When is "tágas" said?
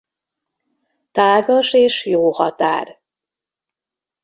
1.11-1.73